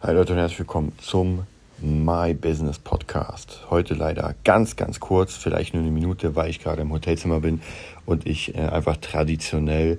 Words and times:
Hi 0.00 0.14
Leute 0.14 0.32
und 0.32 0.38
herzlich 0.38 0.60
willkommen 0.60 0.92
zum 1.02 1.44
My 1.80 2.32
Business 2.32 2.78
Podcast. 2.78 3.66
Heute 3.68 3.94
leider 3.94 4.36
ganz, 4.44 4.76
ganz 4.76 5.00
kurz, 5.00 5.34
vielleicht 5.34 5.74
nur 5.74 5.82
eine 5.82 5.90
Minute, 5.90 6.36
weil 6.36 6.50
ich 6.50 6.60
gerade 6.60 6.82
im 6.82 6.92
Hotelzimmer 6.92 7.40
bin 7.40 7.60
und 8.06 8.24
ich 8.24 8.54
äh, 8.54 8.60
einfach 8.60 8.98
traditionell 8.98 9.98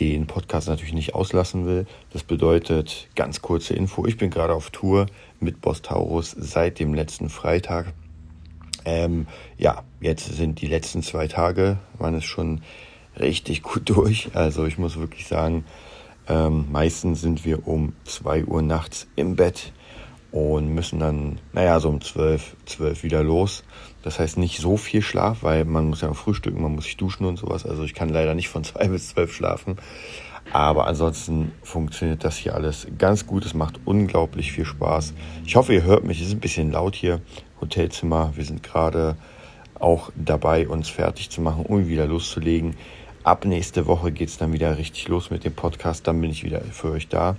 den 0.00 0.26
Podcast 0.26 0.68
natürlich 0.68 0.94
nicht 0.94 1.14
auslassen 1.14 1.66
will. 1.66 1.86
Das 2.14 2.22
bedeutet 2.22 3.08
ganz 3.14 3.42
kurze 3.42 3.74
Info. 3.74 4.06
Ich 4.06 4.16
bin 4.16 4.30
gerade 4.30 4.54
auf 4.54 4.70
Tour 4.70 5.04
mit 5.38 5.60
Boss 5.60 5.82
Taurus 5.82 6.30
seit 6.30 6.78
dem 6.78 6.94
letzten 6.94 7.28
Freitag. 7.28 7.92
Ähm, 8.86 9.26
ja, 9.58 9.82
jetzt 10.00 10.34
sind 10.34 10.62
die 10.62 10.66
letzten 10.66 11.02
zwei 11.02 11.28
Tage, 11.28 11.76
waren 11.98 12.14
es 12.14 12.24
schon 12.24 12.62
richtig 13.20 13.62
gut 13.62 13.82
durch. 13.90 14.30
Also 14.32 14.64
ich 14.64 14.78
muss 14.78 14.98
wirklich 14.98 15.26
sagen, 15.26 15.66
ähm, 16.28 16.66
meistens 16.70 17.20
sind 17.20 17.44
wir 17.44 17.66
um 17.66 17.94
2 18.04 18.44
Uhr 18.44 18.62
nachts 18.62 19.06
im 19.16 19.36
Bett 19.36 19.72
und 20.32 20.74
müssen 20.74 20.98
dann, 20.98 21.38
naja, 21.52 21.80
so 21.80 21.88
um 21.88 22.00
12, 22.00 22.56
12 22.66 23.02
wieder 23.02 23.22
los. 23.22 23.64
Das 24.02 24.18
heißt 24.18 24.36
nicht 24.38 24.58
so 24.60 24.76
viel 24.76 25.02
Schlaf, 25.02 25.42
weil 25.42 25.64
man 25.64 25.88
muss 25.88 26.00
ja 26.00 26.12
frühstücken, 26.12 26.62
man 26.62 26.74
muss 26.74 26.84
sich 26.84 26.96
duschen 26.96 27.26
und 27.26 27.38
sowas. 27.38 27.64
Also 27.64 27.84
ich 27.84 27.94
kann 27.94 28.08
leider 28.08 28.34
nicht 28.34 28.48
von 28.48 28.64
2 28.64 28.88
bis 28.88 29.08
12 29.10 29.32
schlafen. 29.32 29.76
Aber 30.52 30.86
ansonsten 30.86 31.52
funktioniert 31.62 32.22
das 32.22 32.36
hier 32.36 32.54
alles 32.54 32.86
ganz 32.98 33.26
gut. 33.26 33.44
Es 33.44 33.54
macht 33.54 33.80
unglaublich 33.84 34.52
viel 34.52 34.64
Spaß. 34.64 35.14
Ich 35.44 35.56
hoffe, 35.56 35.74
ihr 35.74 35.82
hört 35.82 36.04
mich. 36.04 36.20
Es 36.20 36.28
ist 36.28 36.34
ein 36.34 36.40
bisschen 36.40 36.70
laut 36.70 36.94
hier. 36.94 37.20
Hotelzimmer. 37.60 38.32
Wir 38.36 38.44
sind 38.44 38.62
gerade 38.62 39.16
auch 39.74 40.10
dabei, 40.14 40.68
uns 40.68 40.88
fertig 40.88 41.30
zu 41.30 41.40
machen, 41.40 41.66
um 41.66 41.88
wieder 41.88 42.06
loszulegen. 42.06 42.76
Ab 43.26 43.44
nächste 43.44 43.88
Woche 43.88 44.12
geht 44.12 44.28
es 44.28 44.38
dann 44.38 44.52
wieder 44.52 44.78
richtig 44.78 45.08
los 45.08 45.30
mit 45.30 45.42
dem 45.42 45.52
Podcast. 45.52 46.06
Dann 46.06 46.20
bin 46.20 46.30
ich 46.30 46.44
wieder 46.44 46.60
für 46.60 46.92
euch 46.92 47.08
da. 47.08 47.34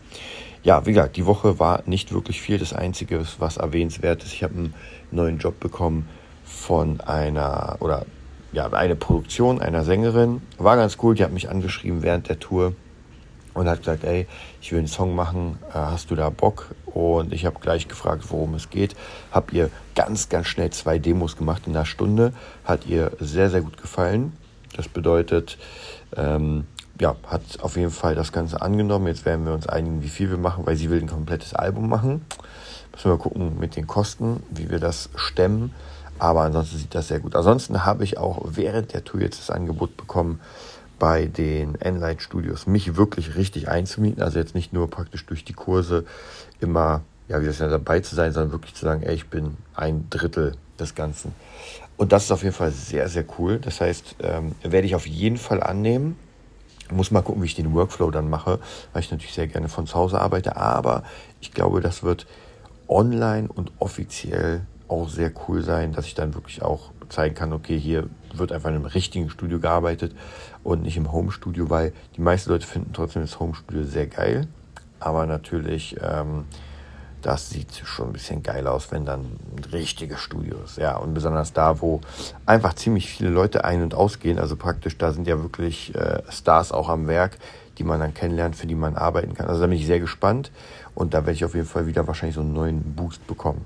Ja, 0.61 0.85
wie 0.85 0.91
gesagt, 0.91 1.15
die 1.15 1.25
Woche 1.25 1.59
war 1.59 1.81
nicht 1.85 2.11
wirklich 2.11 2.41
viel. 2.41 2.57
Das 2.57 2.73
Einzige, 2.73 3.23
was 3.39 3.55
erwähnenswert 3.55 4.21
ist, 4.21 4.33
ich 4.33 4.43
habe 4.43 4.53
einen 4.55 4.73
neuen 5.11 5.37
Job 5.37 5.61
bekommen 5.61 6.09
von 6.43 6.99
einer, 6.99 7.77
oder 7.79 8.05
ja, 8.51 8.67
eine 8.73 8.97
Produktion 8.97 9.61
einer 9.61 9.85
Sängerin. 9.85 10.41
War 10.57 10.75
ganz 10.75 10.97
cool. 11.01 11.15
Die 11.15 11.23
hat 11.23 11.31
mich 11.31 11.49
angeschrieben 11.49 12.03
während 12.03 12.27
der 12.27 12.37
Tour 12.37 12.73
und 13.53 13.69
hat 13.69 13.79
gesagt, 13.79 14.03
ey, 14.03 14.27
ich 14.61 14.73
will 14.73 14.79
einen 14.79 14.89
Song 14.89 15.15
machen, 15.15 15.57
äh, 15.69 15.75
hast 15.75 16.11
du 16.11 16.15
da 16.15 16.29
Bock? 16.29 16.75
Und 16.83 17.31
ich 17.31 17.45
habe 17.45 17.61
gleich 17.61 17.87
gefragt, 17.87 18.25
worum 18.27 18.55
es 18.55 18.69
geht. 18.69 18.93
Hab 19.31 19.53
ihr 19.53 19.69
ganz, 19.95 20.27
ganz 20.27 20.47
schnell 20.47 20.69
zwei 20.71 20.99
Demos 20.99 21.37
gemacht 21.37 21.61
in 21.65 21.77
einer 21.77 21.85
Stunde. 21.85 22.33
Hat 22.65 22.87
ihr 22.87 23.13
sehr, 23.21 23.49
sehr 23.49 23.61
gut 23.61 23.81
gefallen. 23.81 24.33
Das 24.77 24.87
bedeutet, 24.87 25.57
ähm, 26.15 26.65
ja, 26.99 27.15
hat 27.27 27.41
auf 27.61 27.75
jeden 27.75 27.91
Fall 27.91 28.15
das 28.15 28.31
Ganze 28.31 28.61
angenommen. 28.61 29.07
Jetzt 29.07 29.25
werden 29.25 29.45
wir 29.45 29.53
uns 29.53 29.67
einigen, 29.67 30.01
wie 30.01 30.09
viel 30.09 30.29
wir 30.29 30.37
machen, 30.37 30.65
weil 30.65 30.75
sie 30.75 30.89
will 30.89 31.01
ein 31.01 31.07
komplettes 31.07 31.53
Album 31.53 31.89
machen. 31.89 32.25
Müssen 32.93 33.11
wir 33.11 33.17
gucken 33.17 33.59
mit 33.59 33.75
den 33.75 33.85
Kosten, 33.85 34.41
wie 34.49 34.69
wir 34.69 34.79
das 34.79 35.09
stemmen. 35.15 35.73
Aber 36.19 36.41
ansonsten 36.41 36.77
sieht 36.77 36.95
das 36.95 37.09
sehr 37.09 37.19
gut. 37.19 37.35
Ansonsten 37.35 37.85
habe 37.85 38.03
ich 38.03 38.17
auch 38.17 38.41
während 38.45 38.93
der 38.93 39.03
Tour 39.03 39.21
jetzt 39.21 39.39
das 39.39 39.51
Angebot 39.51 39.97
bekommen, 39.97 40.39
bei 40.99 41.25
den 41.25 41.75
Enlight 41.79 42.23
Studios 42.23 42.65
mich 42.65 42.95
wirklich 42.95 43.35
richtig 43.35 43.69
einzumieten. 43.69 44.23
Also 44.23 44.39
jetzt 44.39 44.55
nicht 44.55 44.73
nur 44.73 44.89
praktisch 44.89 45.25
durch 45.27 45.43
die 45.43 45.53
Kurse 45.53 46.05
immer, 46.59 47.01
ja, 47.27 47.41
wie 47.41 47.45
das 47.45 47.59
ja 47.59 47.67
dabei 47.67 47.99
zu 47.99 48.15
sein, 48.15 48.31
sondern 48.31 48.51
wirklich 48.51 48.73
zu 48.73 48.85
sagen, 48.85 49.03
ey, 49.03 49.15
ich 49.15 49.27
bin 49.27 49.57
ein 49.75 50.07
Drittel 50.09 50.55
des 50.79 50.95
Ganzen. 50.95 51.33
Und 51.97 52.11
das 52.11 52.25
ist 52.25 52.31
auf 52.31 52.43
jeden 52.43 52.55
Fall 52.55 52.71
sehr, 52.71 53.09
sehr 53.09 53.25
cool. 53.37 53.59
Das 53.59 53.81
heißt, 53.81 54.17
ähm, 54.21 54.55
werde 54.63 54.87
ich 54.87 54.95
auf 54.95 55.07
jeden 55.07 55.37
Fall 55.37 55.61
annehmen. 55.63 56.17
Muss 56.91 57.11
mal 57.11 57.21
gucken, 57.21 57.41
wie 57.41 57.47
ich 57.47 57.55
den 57.55 57.73
Workflow 57.73 58.11
dann 58.11 58.29
mache, 58.29 58.59
weil 58.93 59.01
ich 59.01 59.11
natürlich 59.11 59.33
sehr 59.33 59.47
gerne 59.47 59.67
von 59.67 59.87
zu 59.87 59.95
Hause 59.95 60.21
arbeite. 60.21 60.55
Aber 60.55 61.03
ich 61.41 61.51
glaube, 61.51 61.81
das 61.81 62.03
wird 62.03 62.27
online 62.87 63.49
und 63.53 63.71
offiziell 63.79 64.61
auch 64.87 65.09
sehr 65.09 65.31
cool 65.47 65.63
sein, 65.63 65.91
dass 65.91 66.05
ich 66.05 66.15
dann 66.15 66.33
wirklich 66.33 66.61
auch 66.61 66.91
zeigen 67.09 67.35
kann, 67.35 67.51
okay, 67.51 67.77
hier 67.77 68.07
wird 68.33 68.51
einfach 68.51 68.69
in 68.69 68.75
einem 68.75 68.85
richtigen 68.85 69.29
Studio 69.29 69.59
gearbeitet 69.59 70.15
und 70.63 70.83
nicht 70.83 70.97
im 70.97 71.11
Home-Studio, 71.11 71.69
weil 71.69 71.93
die 72.15 72.21
meisten 72.21 72.49
Leute 72.51 72.67
finden 72.67 72.93
trotzdem 72.93 73.21
das 73.21 73.39
Home-Studio 73.39 73.83
sehr 73.83 74.07
geil. 74.07 74.47
Aber 74.99 75.25
natürlich 75.25 75.97
ähm, 76.01 76.45
das 77.27 77.49
sieht 77.49 77.75
schon 77.83 78.07
ein 78.07 78.13
bisschen 78.13 78.41
geil 78.41 78.67
aus, 78.67 78.89
wenn 78.93 79.03
dann 79.03 79.25
ein 79.25 79.63
richtiges 79.73 80.21
Studio 80.21 80.59
ist. 80.63 80.77
Ja, 80.77 80.95
und 80.95 81.13
besonders 81.13 81.51
da, 81.51 81.81
wo 81.81 81.99
einfach 82.45 82.73
ziemlich 82.73 83.09
viele 83.09 83.29
Leute 83.29 83.65
ein- 83.65 83.83
und 83.83 83.93
ausgehen. 83.93 84.39
Also 84.39 84.55
praktisch, 84.55 84.97
da 84.97 85.11
sind 85.11 85.27
ja 85.27 85.41
wirklich 85.41 85.93
äh, 85.93 86.21
Stars 86.29 86.71
auch 86.71 86.87
am 86.87 87.07
Werk, 87.07 87.37
die 87.79 87.83
man 87.83 87.99
dann 87.99 88.13
kennenlernt, 88.13 88.55
für 88.55 88.65
die 88.65 88.75
man 88.75 88.95
arbeiten 88.95 89.33
kann. 89.33 89.47
Also 89.47 89.59
da 89.59 89.67
bin 89.67 89.77
ich 89.77 89.85
sehr 89.85 89.99
gespannt 89.99 90.51
und 90.95 91.13
da 91.13 91.23
werde 91.23 91.33
ich 91.33 91.43
auf 91.43 91.53
jeden 91.53 91.67
Fall 91.67 91.85
wieder 91.85 92.07
wahrscheinlich 92.07 92.35
so 92.35 92.41
einen 92.41 92.53
neuen 92.53 92.95
Boost 92.95 93.27
bekommen. 93.27 93.65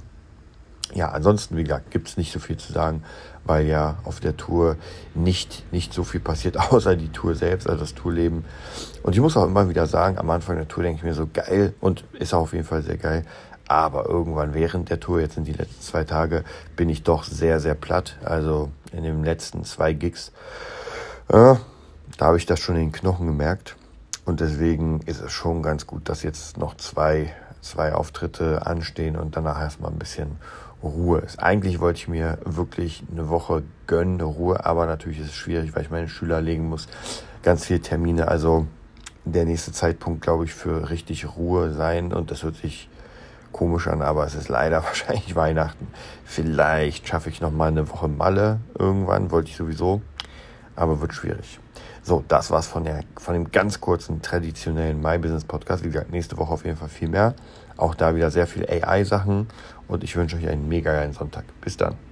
Ja, 0.93 1.09
ansonsten, 1.09 1.55
wie 1.55 1.63
gesagt, 1.63 1.91
gibt 1.91 2.09
es 2.09 2.17
nicht 2.17 2.33
so 2.33 2.39
viel 2.39 2.57
zu 2.57 2.73
sagen, 2.73 3.03
weil 3.45 3.65
ja 3.65 3.97
auf 4.03 4.19
der 4.19 4.37
Tour 4.37 4.75
nicht, 5.15 5.71
nicht 5.71 5.93
so 5.93 6.03
viel 6.03 6.19
passiert, 6.19 6.57
außer 6.71 6.95
die 6.95 7.09
Tour 7.09 7.35
selbst, 7.35 7.67
also 7.67 7.81
das 7.81 7.95
Tourleben. 7.95 8.45
Und 9.03 9.13
ich 9.13 9.21
muss 9.21 9.37
auch 9.37 9.45
immer 9.45 9.69
wieder 9.69 9.87
sagen, 9.87 10.17
am 10.17 10.29
Anfang 10.29 10.57
der 10.57 10.67
Tour 10.67 10.83
denke 10.83 10.97
ich 10.97 11.03
mir 11.03 11.13
so 11.13 11.27
geil 11.31 11.73
und 11.79 12.03
ist 12.13 12.33
auch 12.33 12.41
auf 12.41 12.53
jeden 12.53 12.65
Fall 12.65 12.81
sehr 12.81 12.97
geil. 12.97 13.25
Aber 13.71 14.05
irgendwann 14.05 14.53
während 14.53 14.89
der 14.89 14.99
Tour, 14.99 15.21
jetzt 15.21 15.35
sind 15.35 15.47
die 15.47 15.53
letzten 15.53 15.81
zwei 15.81 16.03
Tage, 16.03 16.43
bin 16.75 16.89
ich 16.89 17.03
doch 17.03 17.23
sehr, 17.23 17.61
sehr 17.61 17.73
platt. 17.73 18.17
Also 18.21 18.69
in 18.91 19.03
den 19.03 19.23
letzten 19.23 19.63
zwei 19.63 19.93
Gigs, 19.93 20.33
äh, 21.29 21.55
da 22.17 22.25
habe 22.25 22.35
ich 22.35 22.45
das 22.45 22.59
schon 22.59 22.75
in 22.75 22.87
den 22.87 22.91
Knochen 22.91 23.27
gemerkt. 23.27 23.77
Und 24.25 24.41
deswegen 24.41 24.99
ist 25.05 25.21
es 25.21 25.31
schon 25.31 25.63
ganz 25.63 25.87
gut, 25.87 26.09
dass 26.09 26.21
jetzt 26.21 26.57
noch 26.57 26.75
zwei, 26.75 27.33
zwei 27.61 27.93
Auftritte 27.93 28.67
anstehen 28.67 29.15
und 29.15 29.37
danach 29.37 29.61
erstmal 29.61 29.91
ein 29.91 29.99
bisschen 29.99 30.35
Ruhe 30.83 31.19
ist. 31.19 31.39
Eigentlich 31.39 31.79
wollte 31.79 31.99
ich 31.99 32.09
mir 32.09 32.39
wirklich 32.43 33.05
eine 33.09 33.29
Woche 33.29 33.63
gönnen, 33.87 34.15
eine 34.15 34.25
Ruhe, 34.25 34.65
aber 34.65 34.85
natürlich 34.85 35.19
ist 35.21 35.27
es 35.27 35.35
schwierig, 35.35 35.73
weil 35.73 35.83
ich 35.83 35.89
meine 35.89 36.09
Schüler 36.09 36.41
legen 36.41 36.67
muss. 36.67 36.87
Ganz 37.41 37.67
viele 37.67 37.79
Termine, 37.79 38.27
also 38.27 38.67
der 39.23 39.45
nächste 39.45 39.71
Zeitpunkt, 39.71 40.19
glaube 40.19 40.43
ich, 40.43 40.53
für 40.53 40.89
richtig 40.89 41.37
Ruhe 41.37 41.71
sein 41.71 42.11
und 42.11 42.31
das 42.31 42.43
wird 42.43 42.57
sich 42.57 42.89
komisch 43.51 43.87
an, 43.87 44.01
aber 44.01 44.25
es 44.25 44.35
ist 44.35 44.49
leider 44.49 44.83
wahrscheinlich 44.83 45.35
Weihnachten. 45.35 45.87
Vielleicht 46.25 47.07
schaffe 47.07 47.29
ich 47.29 47.41
noch 47.41 47.51
mal 47.51 47.67
eine 47.67 47.89
Woche 47.89 48.07
Malle 48.07 48.59
irgendwann, 48.77 49.31
wollte 49.31 49.49
ich 49.49 49.57
sowieso, 49.57 50.01
aber 50.75 51.01
wird 51.01 51.13
schwierig. 51.13 51.59
So, 52.03 52.23
das 52.27 52.49
war's 52.49 52.67
von, 52.67 52.83
der, 52.83 53.01
von 53.17 53.35
dem 53.35 53.51
ganz 53.51 53.79
kurzen 53.79 54.21
traditionellen 54.21 55.01
My 55.01 55.19
Business 55.19 55.45
Podcast. 55.45 55.83
Wie 55.83 55.89
gesagt, 55.89 56.11
nächste 56.11 56.37
Woche 56.37 56.51
auf 56.51 56.65
jeden 56.65 56.77
Fall 56.77 56.89
viel 56.89 57.09
mehr. 57.09 57.35
Auch 57.77 57.93
da 57.93 58.15
wieder 58.15 58.31
sehr 58.31 58.47
viele 58.47 58.67
AI-Sachen 58.69 59.47
und 59.87 60.03
ich 60.03 60.15
wünsche 60.15 60.35
euch 60.35 60.47
einen 60.47 60.67
mega 60.67 60.91
geilen 60.91 61.13
Sonntag. 61.13 61.45
Bis 61.61 61.77
dann. 61.77 62.10